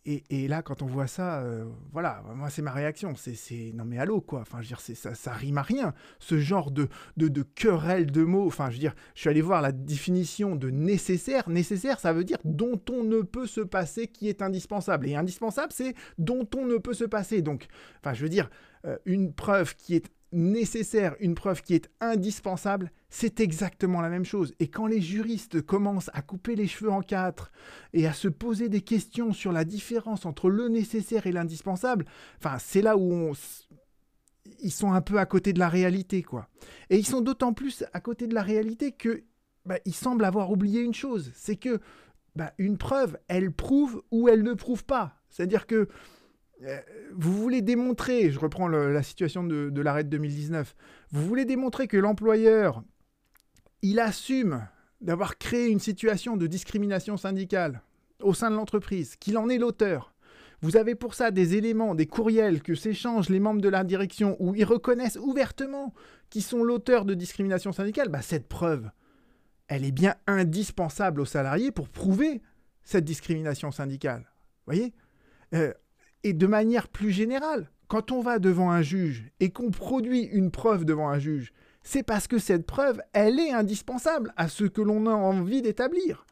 [0.05, 3.13] et, là, quand on voit ça, euh, voilà, moi, c'est ma réaction.
[3.15, 4.39] C'est, non mais allô, quoi.
[4.39, 5.93] Enfin, je veux dire, ça, ça rime à rien.
[6.17, 6.87] Ce genre de,
[7.17, 8.47] de, de querelle de mots.
[8.47, 11.47] Enfin, je veux dire, je suis allé voir la définition de nécessaire.
[11.47, 15.07] Nécessaire, ça veut dire dont on ne peut se passer, qui est indispensable.
[15.07, 17.43] Et indispensable, c'est dont on ne peut se passer.
[17.43, 17.67] Donc,
[18.01, 18.49] enfin, je veux dire,
[18.85, 24.25] euh, une preuve qui est nécessaire, une preuve qui est indispensable, c'est exactement la même
[24.25, 24.53] chose.
[24.59, 27.51] Et quand les juristes commencent à couper les cheveux en quatre
[27.93, 32.05] et à se poser des questions sur la différence entre le nécessaire et l'indispensable,
[32.37, 33.33] enfin, c'est là où
[34.61, 36.47] ils sont un peu à côté de la réalité, quoi.
[36.89, 39.23] Et ils sont d'autant plus à côté de la réalité que
[39.65, 41.79] bah, ils semblent avoir oublié une chose, c'est que
[42.35, 45.15] bah, une preuve, elle prouve ou elle ne prouve pas.
[45.29, 45.87] C'est-à-dire que
[46.63, 46.79] euh,
[47.13, 50.75] vous voulez démontrer, je reprends la situation de, de l'arrêt de 2019,
[51.11, 52.83] vous voulez démontrer que l'employeur,
[53.81, 54.67] il assume
[55.01, 57.81] d'avoir créé une situation de discrimination syndicale
[58.21, 60.13] au sein de l'entreprise, qu'il en est l'auteur.
[60.61, 64.35] Vous avez pour ça des éléments, des courriels que s'échangent les membres de la direction
[64.39, 65.93] où ils reconnaissent ouvertement
[66.29, 68.09] qu'ils sont l'auteur de discrimination syndicale.
[68.09, 68.89] Bah, cette preuve,
[69.69, 72.41] elle est bien indispensable aux salariés pour prouver
[72.83, 74.29] cette discrimination syndicale.
[74.65, 74.93] Voyez?
[75.53, 75.73] Euh,
[76.23, 80.51] et de manière plus générale, quand on va devant un juge et qu'on produit une
[80.51, 84.81] preuve devant un juge, c'est parce que cette preuve, elle est indispensable à ce que
[84.81, 86.25] l'on a envie d'établir.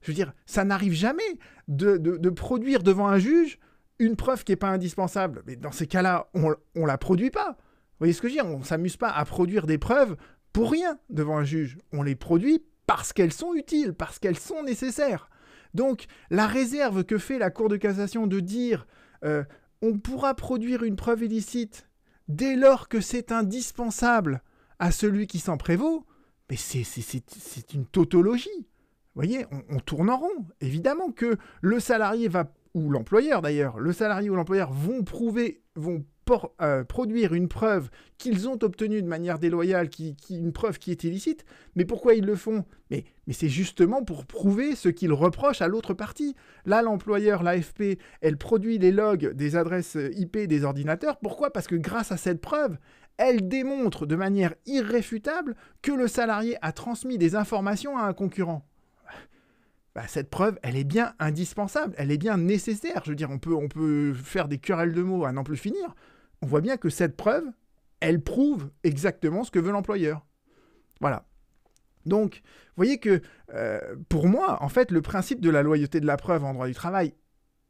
[0.00, 1.22] Je veux dire, ça n'arrive jamais
[1.68, 3.58] de, produire devant un juge
[3.98, 5.42] une preuve qui n'est pas indispensable.
[5.46, 7.52] Mais dans ces cas-là, on ne la produit pas.
[7.52, 8.50] Vous voyez ce que je veux dire?
[8.50, 10.16] On ne s'amuse pas à produire des preuves
[10.52, 11.78] pour rien devant un juge.
[11.92, 15.30] On les produit parce qu'elles sont utiles, parce qu'elles sont nécessaires.
[15.74, 18.86] Donc, la réserve que fait la Cour de cassation de dire
[19.24, 19.44] euh,
[19.80, 21.88] on pourra produire une preuve illicite
[22.28, 24.42] dès lors que c'est indispensable
[24.78, 26.06] à celui qui s'en prévaut,
[26.50, 28.48] mais c'est une tautologie.
[28.58, 30.46] Vous voyez, on, tourne en rond.
[30.60, 36.04] Évidemment que le salarié va, ou l'employeur d'ailleurs, le salarié ou l'employeur vont prouver, vont
[36.62, 41.04] euh, produire une preuve qu'ils ont obtenue de manière déloyale, qui, une preuve qui est
[41.04, 41.44] illicite.
[41.76, 42.64] Mais pourquoi ils le font?
[42.90, 46.34] Mais, mais c'est justement pour prouver ce qu'ils reprochent à l'autre partie.
[46.64, 51.18] Là, l'employeur, l'AFP, elle produit les logs des adresses IP des ordinateurs.
[51.18, 51.52] Pourquoi?
[51.52, 52.78] Parce que grâce à cette preuve,
[53.16, 58.66] elle démontre de manière irréfutable que le salarié a transmis des informations à un concurrent.
[59.94, 63.02] Bah, cette preuve, elle est bien indispensable, elle est bien nécessaire.
[63.04, 65.56] Je veux dire, on peut, on peut faire des querelles de mots à n'en plus
[65.56, 65.94] finir.
[66.42, 67.44] On voit bien que cette preuve,
[68.00, 70.26] elle prouve exactement ce que veut l'employeur.
[71.00, 71.26] Voilà.
[72.06, 73.22] Donc, vous voyez que
[73.54, 76.66] euh, pour moi, en fait, le principe de la loyauté de la preuve en droit
[76.66, 77.14] du travail,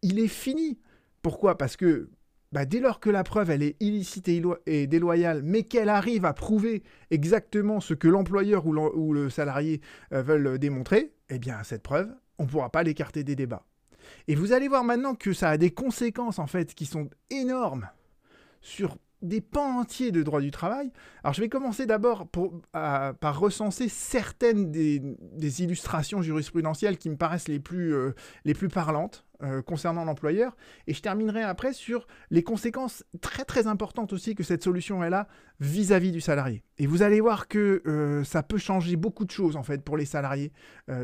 [0.01, 0.79] il est fini.
[1.21, 1.59] Pourquoi?
[1.59, 2.09] Parce que
[2.55, 6.33] bah, dès lors que la preuve elle est illicite et, déloyale, mais qu'elle arrive à
[6.33, 9.81] prouver exactement ce que l'employeur ou, le salarié
[10.13, 13.67] euh, veulent démontrer, eh bien cette preuve, on ne pourra pas l'écarter des débats.
[14.29, 17.89] Et vous allez voir maintenant que ça a des conséquences en fait qui sont énormes
[18.61, 20.93] sur des pans entiers de droit du travail.
[21.25, 22.29] Alors je vais commencer d'abord
[22.71, 25.03] par recenser certaines des,
[25.63, 30.57] illustrations jurisprudentielles qui me paraissent les plus, euh, les plus parlantes euh, concernant l'employeur.
[30.87, 35.11] Et je terminerai après sur les conséquences très très importantes aussi que cette solution est
[35.11, 35.27] là
[35.61, 36.63] vis-à-vis du salarié.
[36.79, 39.97] Et vous allez voir que euh, ça peut changer beaucoup de choses en fait pour
[39.97, 40.53] les salariés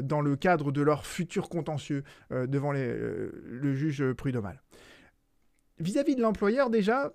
[0.02, 4.60] dans le cadre de leur futur contentieux devant le juge prud'homal.
[5.80, 7.10] Vis-à-vis de l'employeur déjà,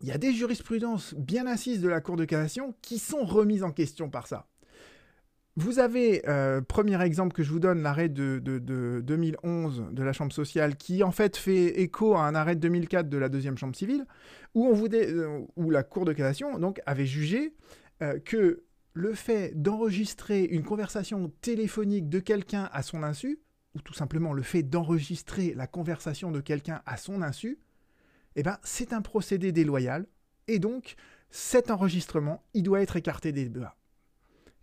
[0.00, 3.62] il y a des jurisprudences bien assises de la Cour de cassation qui sont remises
[3.62, 4.46] en question par ça.
[5.56, 8.40] Vous avez, euh, premier exemple que je vous donne, l'arrêt de,
[9.04, 13.08] 2011 de la Chambre sociale, qui en fait fait écho à un arrêt de 2004
[13.08, 14.04] de la deuxième Chambre civile,
[14.54, 17.54] où, on euh, où la Cour de cassation donc, avait jugé
[18.02, 23.38] euh, que le fait d'enregistrer une conversation téléphonique de quelqu'un à son insu,
[23.76, 27.58] ou tout simplement le fait d'enregistrer la conversation de quelqu'un à son insu,
[28.36, 30.06] eh ben, c'est un procédé déloyal,
[30.48, 30.96] et donc
[31.30, 33.76] cet enregistrement, il doit être écarté des débats.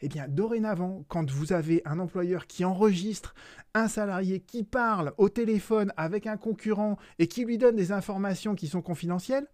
[0.01, 3.35] Eh bien, dorénavant, quand vous avez un employeur qui enregistre
[3.73, 8.55] un salarié qui parle au téléphone avec un concurrent et qui lui donne des informations
[8.55, 9.47] qui sont confidentielles,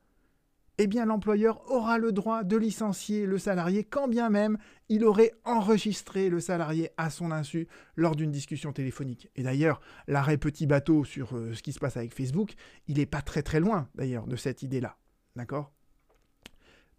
[0.78, 4.58] eh bien l'employeur aura le droit de licencier le salarié quand bien même
[4.90, 9.30] il aurait enregistré le salarié à son insu lors d'une discussion téléphonique.
[9.36, 12.54] Et d'ailleurs, l'arrêt petit bateau sur euh, ce qui se passe avec Facebook,
[12.88, 14.98] il n'est pas très très loin d'ailleurs de cette idée-là.
[15.36, 15.74] D'accord?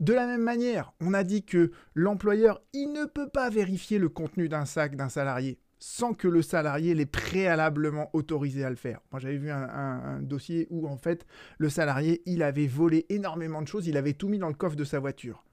[0.00, 4.08] De la même manière, on a dit que l'employeur, il ne peut pas vérifier le
[4.08, 9.00] contenu d'un sac d'un salarié sans que le salarié l'ait préalablement autorisé à le faire.
[9.12, 11.26] Moi, j'avais vu un, dossier où, en fait,
[11.58, 14.76] le salarié, il avait volé énormément de choses, il avait tout mis dans le coffre
[14.76, 15.44] de sa voiture.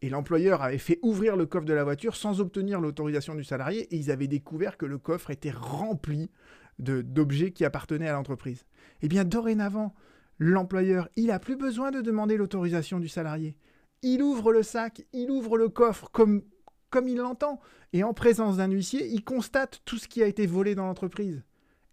[0.00, 3.82] Et l'employeur avait fait ouvrir le coffre de la voiture sans obtenir l'autorisation du salarié,
[3.94, 6.30] et ils avaient découvert que le coffre était rempli
[6.78, 8.64] d'objets qui appartenaient à l'entreprise.
[9.02, 9.94] Eh bien, dorénavant,
[10.38, 13.56] l'employeur, il n'a plus besoin de demander l'autorisation du salarié.
[14.02, 16.42] Il ouvre le sac, il ouvre le coffre comme
[16.90, 17.60] comme il l'entend.
[17.92, 21.42] Et en présence d'un huissier, il constate tout ce qui a été volé dans l'entreprise.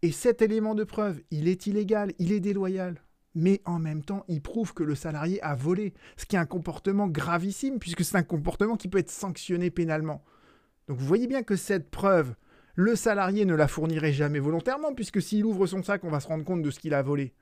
[0.01, 3.01] Et cet élément de preuve, il est illégal, il est déloyal.
[3.34, 6.45] Mais en même temps, il prouve que le salarié a volé, ce qui est un
[6.45, 10.23] comportement gravissime, puisque c'est un comportement qui peut être sanctionné pénalement.
[10.88, 12.36] Donc vous voyez bien que cette preuve,
[12.75, 16.27] le salarié ne la fournirait jamais volontairement, puisque s'il ouvre son sac, on va se
[16.27, 17.34] rendre compte de ce qu'il a volé.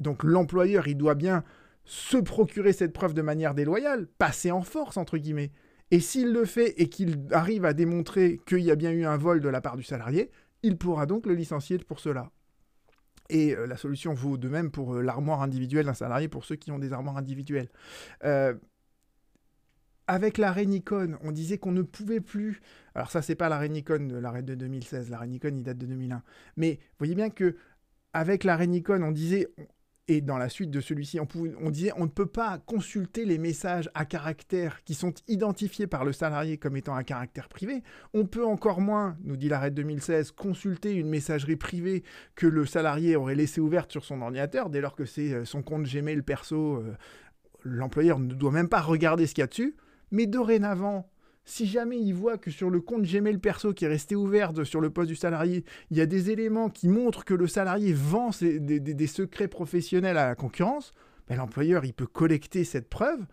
[0.00, 1.44] Donc l'employeur, il doit bien
[1.84, 5.52] se procurer cette preuve de manière déloyale, passer en force, entre guillemets.
[5.90, 9.16] Et s'il le fait et qu'il arrive à démontrer qu'il y a bien eu un
[9.16, 10.30] vol de la part du salarié,
[10.62, 12.30] il pourra donc le licencier pour cela.
[13.30, 16.56] Et euh, la solution vaut de même pour euh, l'armoire individuelle d'un salarié, pour ceux
[16.56, 17.68] qui ont des armoires individuelles.
[18.24, 18.54] Euh,
[20.06, 22.60] avec l'arrêt Nikon, on disait qu'on ne pouvait plus.
[22.94, 25.10] Alors ça, c'est pas l'arrêt Nikon, l'arrêt de 2016.
[25.10, 26.22] L'arrêt Nikon, il date de 2001.
[26.56, 27.56] Mais vous voyez bien que
[28.14, 29.48] avec l'arrêt Nikon, on disait
[30.08, 33.90] et dans la suite de celui-ci, on, disait on ne peut pas consulter les messages
[33.94, 37.82] à caractère qui sont identifiés par le salarié comme étant à caractère privé.
[38.14, 42.02] On peut encore moins, nous dit l'arrêt 2016, consulter une messagerie privée
[42.34, 45.62] que le salarié aurait laissée ouverte sur son ordinateur dès lors que c'est euh, son
[45.62, 46.76] compte Gmail perso.
[46.76, 46.96] Euh,
[47.62, 49.76] l'employeur ne doit même pas regarder ce qu'il y a dessus.
[50.10, 51.10] Mais dorénavant,
[51.48, 54.80] si jamais il voit que sur le compte Gmail perso qui est resté ouvert sur
[54.80, 58.30] le poste du salarié, il y a des éléments qui montrent que le salarié vend
[58.40, 60.92] des, secrets professionnels à la concurrence,
[61.26, 63.24] ben, l'employeur il peut collecter cette preuve.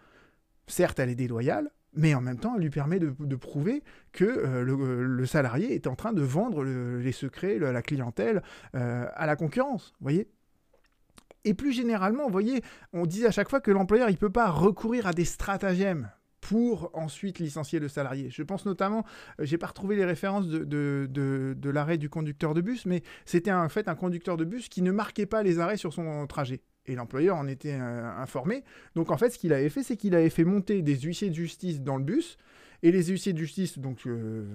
[0.68, 4.64] Certes, elle est déloyale, mais en même temps, elle lui permet de, prouver que euh,
[4.64, 8.42] le, salarié est en train de vendre les secrets, la clientèle
[8.76, 9.94] euh, à la concurrence.
[10.00, 10.30] voyez?
[11.44, 14.50] Et plus généralement, vous voyez, on disait à chaque fois que l'employeur ne peut pas
[14.50, 16.10] recourir à des stratagèmes
[16.48, 18.30] pour ensuite licencier le salarié.
[18.30, 19.04] Je pense notamment,
[19.40, 21.08] euh, j'ai pas retrouvé les références de, de,
[21.58, 24.84] de, l'arrêt du conducteur de bus, mais c'était en fait un conducteur de bus qui
[24.84, 26.62] ne marquait pas les arrêts sur son trajet.
[26.86, 28.64] Et l'employeur en était informé.
[28.94, 31.36] Donc en fait, ce qu'il avait fait, c'est qu'il avait fait monter des huissiers de
[31.36, 32.38] justice dans le bus
[32.86, 34.46] et les huissiers de justice donc, euh,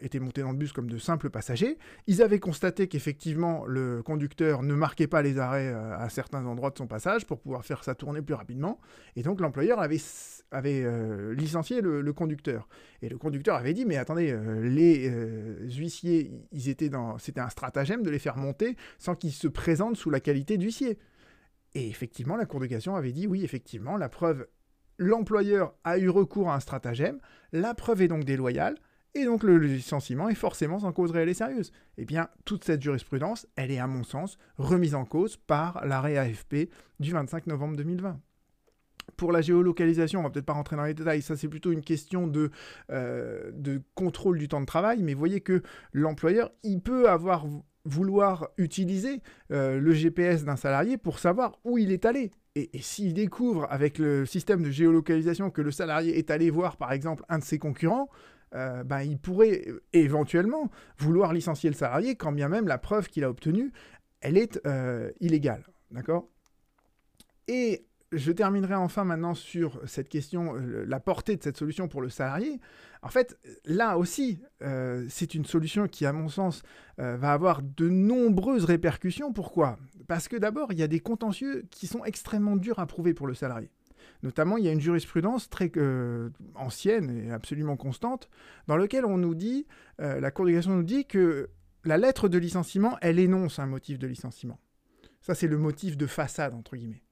[0.00, 1.76] étaient montés dans le bus comme de simples passagers.
[2.06, 6.70] Ils avaient constaté qu'effectivement, le conducteur ne marquait pas les arrêts euh, à certains endroits
[6.70, 8.80] de son passage pour pouvoir faire sa tournée plus rapidement.
[9.16, 9.98] Et donc, l'employeur avait,
[10.54, 12.68] euh, licencié le, conducteur.
[13.02, 15.10] Et le conducteur avait dit, mais attendez, les
[15.76, 17.18] huissiers, ils étaient dans...
[17.18, 20.96] c'était un stratagème de les faire monter sans qu'ils se présentent sous la qualité d'huissier.
[21.74, 24.46] Et effectivement, la Cour de cassation avait dit, oui, effectivement, la preuve
[24.98, 27.18] l'employeur a eu recours à un stratagème,
[27.52, 28.76] la preuve est donc déloyale,
[29.14, 31.72] et donc le licenciement est forcément sans cause réelle et sérieuse.
[31.98, 36.16] Eh bien, toute cette jurisprudence, elle est à mon sens remise en cause par l'arrêt
[36.16, 38.20] AFP du 25 novembre 2020.
[39.16, 41.82] Pour la géolocalisation, on va peut-être pas rentrer dans les détails, ça c'est plutôt une
[41.82, 42.50] question de,
[42.90, 43.52] euh,
[43.94, 47.44] contrôle du temps de travail, mais voyez que l'employeur, il peut avoir
[47.84, 49.20] vouloir utiliser
[49.52, 52.32] euh, le GPS d'un salarié pour savoir où il est allé.
[52.56, 56.92] Et, s'il découvre avec le système de géolocalisation que le salarié est allé voir par
[56.92, 58.08] exemple un de ses concurrents,
[58.54, 63.24] euh, ben, il pourrait éventuellement vouloir licencier le salarié quand bien même la preuve qu'il
[63.24, 63.72] a obtenue,
[64.20, 65.64] elle est euh, illégale.
[65.90, 66.28] D'accord?
[68.16, 72.08] Je terminerai enfin maintenant sur cette question, euh, la portée de cette solution pour le
[72.08, 72.60] salarié.
[73.02, 76.62] En fait, là aussi, euh, c'est une solution qui, à mon sens,
[76.98, 79.32] euh, va avoir de nombreuses répercussions.
[79.32, 79.78] Pourquoi?
[80.06, 83.26] Parce que d'abord, il y a des contentieux qui sont extrêmement durs à prouver pour
[83.26, 83.70] le salarié.
[84.22, 85.70] Notamment, il y a une jurisprudence très
[86.54, 88.30] ancienne et absolument constante,
[88.66, 89.66] dans laquelle on nous dit,
[89.98, 91.50] la Cour de cassation nous dit que
[91.84, 94.58] la lettre de licenciement, elle énonce un motif de licenciement.
[95.20, 97.03] Ça, c'est le motif de façade, entre guillemets.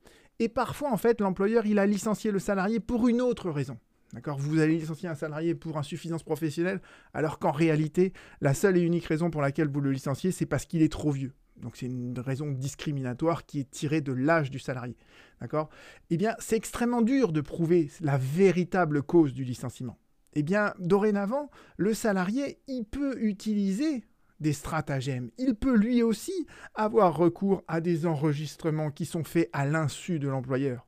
[0.42, 3.78] Et parfois, en fait, l'employeur, il a licencié le salarié pour une autre raison.
[4.12, 4.38] D'accord?
[4.38, 6.80] Vous allez licencier un salarié pour insuffisance professionnelle,
[7.14, 10.66] alors qu'en réalité, la seule et unique raison pour laquelle vous le licenciez, c'est parce
[10.66, 11.32] qu'il est trop vieux.
[11.58, 14.96] Donc c'est une raison discriminatoire qui est tirée de l'âge du salarié.
[15.40, 15.70] D'accord?
[16.10, 19.96] Eh bien, c'est extrêmement dur de prouver la véritable cause du licenciement.
[20.34, 24.02] Eh bien, dorénavant, le salarié, il peut utiliser
[24.42, 25.30] des stratagèmes.
[25.38, 30.28] Il peut lui aussi avoir recours à des enregistrements qui sont faits à l'insu de
[30.28, 30.86] l'employeur.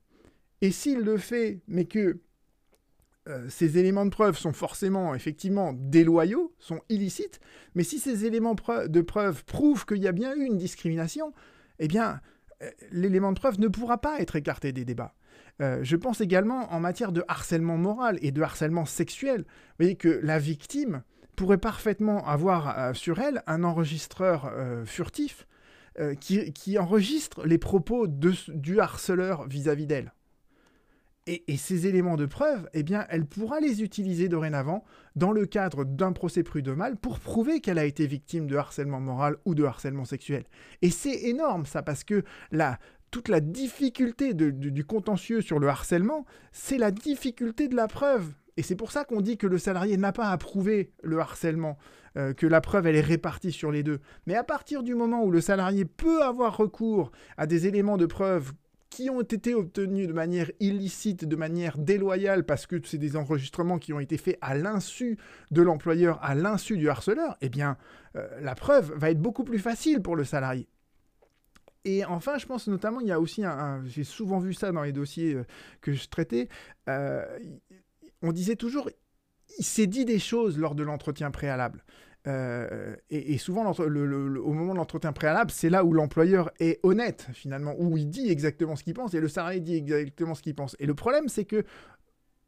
[0.60, 2.20] Et s'il le fait, mais que
[3.26, 7.40] euh, ces éléments de preuve sont forcément, effectivement, déloyaux, sont illicites,
[7.74, 11.32] mais si ces éléments de preuve prouvent qu'il y a bien eu une discrimination,
[11.78, 12.20] eh bien,
[12.62, 15.14] euh, l'élément de preuve ne pourra pas être écarté des débats.
[15.62, 19.42] Euh, je pense également en matière de harcèlement moral et de harcèlement sexuel.
[19.42, 21.02] Vous voyez que la victime,
[21.34, 25.46] pourrait parfaitement avoir euh, sur elle un enregistreur euh, furtif
[26.00, 30.12] euh, qui, enregistre les propos du harceleur vis-à-vis d'elle.
[31.26, 34.84] Et, ces éléments de preuve, eh bien, elle pourra les utiliser dorénavant
[35.16, 39.36] dans le cadre d'un procès prud'homal pour prouver qu'elle a été victime de harcèlement moral
[39.46, 40.44] ou de harcèlement sexuel.
[40.82, 42.78] Et c'est énorme ça, parce que la,
[43.10, 48.34] toute la difficulté du contentieux sur le harcèlement, c'est la difficulté de la preuve.
[48.56, 51.76] Et c'est pour ça qu'on dit que le salarié n'a pas à prouver le harcèlement,
[52.16, 54.00] euh, que la preuve elle est répartie sur les deux.
[54.26, 58.06] Mais à partir du moment où le salarié peut avoir recours à des éléments de
[58.06, 58.52] preuve
[58.90, 63.80] qui ont été obtenus de manière illicite, de manière déloyale, parce que c'est des enregistrements
[63.80, 65.18] qui ont été faits à l'insu
[65.50, 67.76] de l'employeur, à l'insu du harceleur, eh bien,
[68.14, 70.68] euh, la preuve va être beaucoup plus facile pour le salarié.
[71.84, 74.82] Et enfin, je pense notamment, il y a aussi un, j'ai souvent vu ça dans
[74.82, 75.44] les dossiers euh,
[75.80, 76.48] que je traitais,
[78.24, 78.90] on disait toujours,
[79.58, 81.84] il s'est dit des choses lors de l'entretien préalable.
[82.26, 87.74] Euh, et, souvent, au moment de l'entretien préalable, c'est là où l'employeur est honnête, finalement,
[87.78, 90.74] où il dit exactement ce qu'il pense et le salarié dit exactement ce qu'il pense.
[90.78, 91.64] Et le problème, c'est que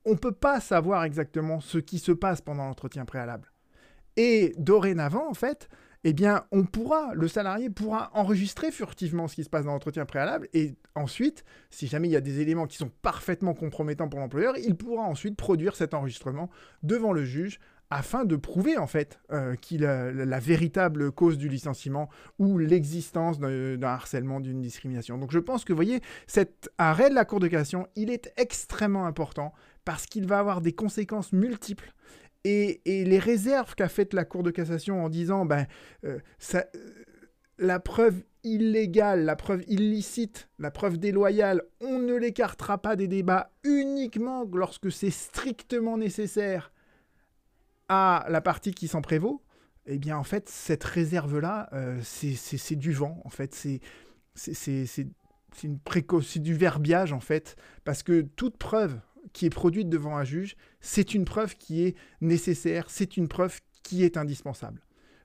[0.07, 3.53] on ne peut pas savoir exactement ce qui se passe pendant l'entretien préalable.
[4.17, 5.69] Et dorénavant, en fait,
[6.09, 6.45] eh bien,
[7.15, 11.89] le salarié pourra enregistrer furtivement ce qui se passe dans l'entretien préalable, et ensuite, si
[11.89, 15.37] jamais il y a des éléments qui sont parfaitement compromettants pour l'employeur, il pourra ensuite
[15.37, 16.49] produire cet enregistrement
[16.85, 17.59] devant le juge
[17.91, 23.41] afin de prouver en fait euh, qu'il a la véritable cause du licenciement ou l'existence
[23.41, 25.19] d'un harcèlement, d'une discrimination.
[25.19, 29.07] Donc je pense que voyez, cet arrêt de la Cour de cassation, il est extrêmement
[29.07, 29.53] important
[29.85, 31.93] parce qu'il va avoir des conséquences multiples
[32.47, 35.67] et, les réserves qu'a faites la Cour de cassation en disant ben,
[36.05, 36.19] euh,
[36.55, 36.63] euh,
[37.59, 43.51] la preuve illégale, la preuve illicite, la preuve déloyale, on ne l'écartera pas des débats
[43.65, 46.73] uniquement lorsque c'est strictement nécessaire
[47.89, 49.43] à la partie qui s'en prévaut,
[49.87, 53.81] eh bien en fait cette réserve-là, euh, c'est du vent, en fait, c'est
[55.63, 55.79] une
[56.23, 59.01] c'est du verbiage en fait, parce que toute preuve
[59.33, 63.61] qui est produite devant un juge, c'est une preuve qui est nécessaire, c'est une preuve
[63.83, 64.83] qui est indispensable.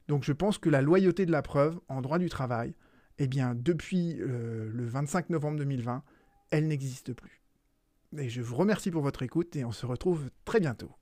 [0.08, 2.76] Donc je pense que la loyauté de la preuve en droit du travail,
[3.18, 6.04] eh bien, depuis euh, le 25 novembre 2020,
[6.50, 7.42] elle n'existe plus.
[8.18, 10.92] Et je vous remercie pour votre écoute et on se retrouve très bientôt.